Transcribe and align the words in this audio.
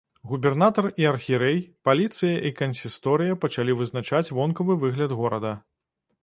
Губернатар 0.29 0.85
і 1.01 1.05
архірэй, 1.09 1.59
паліцыя 1.89 2.39
і 2.51 2.53
кансісторыя 2.61 3.37
пачалі 3.45 3.77
вызначаць 3.83 4.33
вонкавы 4.39 4.79
выгляд 4.87 5.15
горада. 5.23 5.55